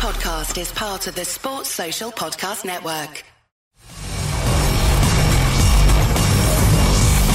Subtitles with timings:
[0.00, 3.22] podcast is part of the Sports Social Podcast Network.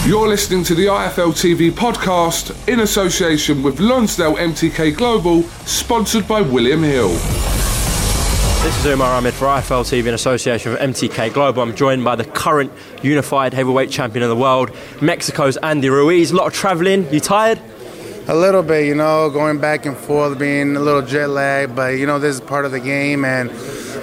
[0.07, 6.41] You're listening to the IFL TV podcast in association with Lonsdale MTK Global, sponsored by
[6.41, 7.09] William Hill.
[7.09, 11.61] This is Umar Ahmed for IFL TV in association with MTK Global.
[11.61, 12.71] I'm joined by the current
[13.03, 16.31] unified heavyweight champion of the world, Mexico's Andy Ruiz.
[16.31, 17.13] A lot of travelling.
[17.13, 17.61] You tired?
[18.27, 21.99] A little bit, you know, going back and forth, being a little jet lagged, but
[21.99, 23.51] you know, this is part of the game, and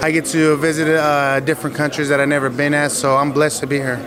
[0.01, 3.59] I get to visit uh, different countries that I've never been at, so I'm blessed
[3.61, 3.99] to be here.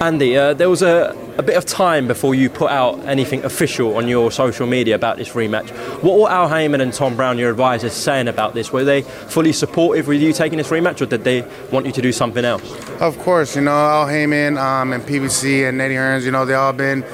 [0.00, 3.96] Andy, uh, there was a, a bit of time before you put out anything official
[3.96, 5.70] on your social media about this rematch.
[6.00, 8.72] What were Al Haymon and Tom Brown, your advisors, saying about this?
[8.72, 12.00] Were they fully supportive with you taking this rematch, or did they want you to
[12.00, 12.62] do something else?
[13.00, 16.54] Of course, you know, Al Haymon um, and PBC and Eddie Hearns, you know, they
[16.54, 17.04] all been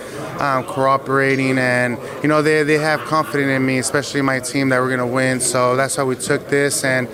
[0.40, 4.80] um, cooperating and, you know, they, they have confidence in me, especially my team, that
[4.80, 5.40] we're to win.
[5.40, 6.84] So that's how we took this.
[6.84, 7.08] And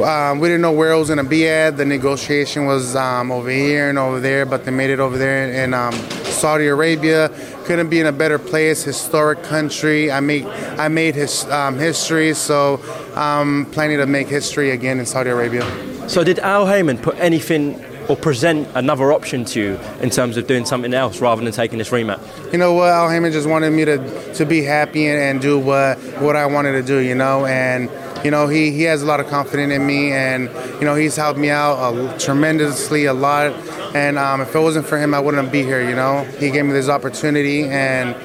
[0.00, 1.76] um, we didn't know where it was to be at.
[1.76, 5.52] The negotiation was um, over here and over there, but they made it over there
[5.52, 5.92] in um,
[6.24, 7.30] Saudi Arabia.
[7.64, 8.82] Couldn't be in a better place.
[8.82, 10.10] Historic country.
[10.10, 12.80] I made I made his um, history, so
[13.14, 15.62] I'm planning to make history again in Saudi Arabia.
[16.08, 20.46] So, did Al Haymon put anything or present another option to you in terms of
[20.46, 22.52] doing something else rather than taking this rematch?
[22.52, 22.88] You know what?
[22.88, 26.46] Al Haymon just wanted me to to be happy and, and do what what I
[26.46, 26.98] wanted to do.
[26.98, 27.90] You know, and
[28.24, 30.44] you know, he, he has a lot of confidence in me, and
[30.80, 33.52] you know, he's helped me out tremendously a lot.
[33.94, 35.86] And um, if it wasn't for him, I wouldn't be here.
[35.86, 38.16] You know, he gave me this opportunity, and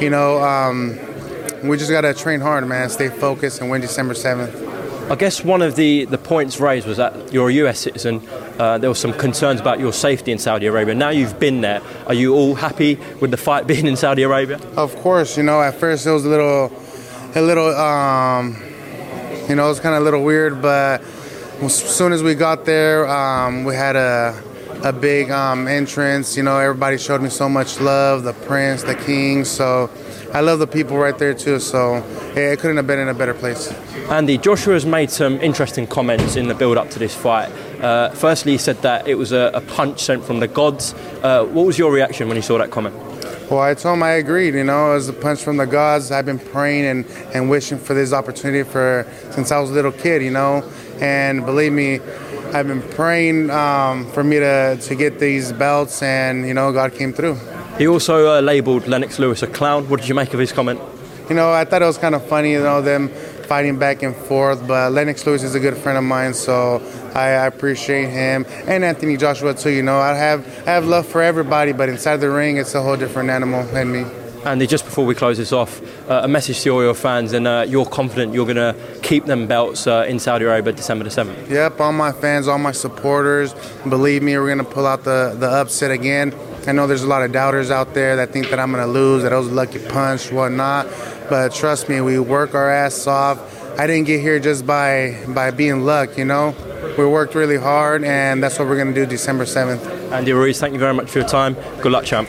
[0.00, 0.98] you know, um,
[1.62, 2.90] we just gotta train hard, man.
[2.90, 4.67] Stay focused, and win December seventh.
[5.10, 8.20] I guess one of the, the points raised was that you're a US citizen.
[8.58, 10.94] Uh, there were some concerns about your safety in Saudi Arabia.
[10.94, 11.80] Now you've been there.
[12.06, 14.60] Are you all happy with the fight being in Saudi Arabia?
[14.76, 16.70] Of course, you know, at first it was a little,
[17.34, 17.74] a little.
[17.74, 18.62] Um,
[19.48, 21.02] you know, it was kind of a little weird, but
[21.62, 24.38] as soon as we got there, um, we had a
[24.82, 26.36] a big um, entrance.
[26.36, 28.22] You know, everybody showed me so much love.
[28.22, 29.44] The prince, the king.
[29.44, 29.90] So
[30.32, 31.58] I love the people right there too.
[31.58, 31.96] So
[32.34, 33.72] yeah, it couldn't have been in a better place.
[34.10, 37.50] Andy, Joshua has made some interesting comments in the build-up to this fight.
[37.82, 40.94] Uh, firstly, he said that it was a, a punch sent from the gods.
[41.22, 42.94] Uh, what was your reaction when you saw that comment?
[43.50, 44.54] Well, I told him I agreed.
[44.54, 46.10] You know, it was a punch from the gods.
[46.10, 49.92] I've been praying and, and wishing for this opportunity for since I was a little
[49.92, 50.22] kid.
[50.22, 50.70] You know,
[51.00, 52.00] and believe me,
[52.54, 56.94] I've been praying um, for me to, to get these belts, and you know, God
[56.94, 57.38] came through.
[57.76, 59.88] He also uh, labelled Lennox Lewis a clown.
[59.88, 60.80] What did you make of his comment?
[61.28, 62.52] You know, I thought it was kind of funny.
[62.52, 63.10] You know, them
[63.48, 64.66] fighting back and forth.
[64.66, 66.82] But Lennox Lewis is a good friend of mine, so
[67.14, 69.70] I, I, appreciate him and Anthony Joshua too.
[69.70, 72.82] You know, I have I have love for everybody, but inside the ring, it's a
[72.82, 74.04] whole different animal than me.
[74.44, 77.46] Andy, just before we close this off, uh, a message to all your fans, and
[77.46, 81.10] uh, you're confident you're going to keep them belts uh, in Saudi Arabia December the
[81.10, 81.50] 7th.
[81.50, 83.54] Yep, all my fans, all my supporters,
[83.88, 86.34] believe me, we're going to pull out the, the upset again.
[86.66, 88.90] I know there's a lot of doubters out there that think that I'm going to
[88.90, 90.86] lose, that I was a lucky punch, whatnot.
[91.28, 93.38] But trust me, we work our ass off.
[93.78, 96.54] I didn't get here just by by being luck, you know.
[96.98, 100.12] We worked really hard, and that's what we're going to do December 7th.
[100.12, 101.54] Andy Ruiz, thank you very much for your time.
[101.80, 102.28] Good luck, champ.